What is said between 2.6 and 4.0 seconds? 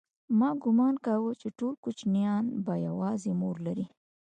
به يوازې مور لري.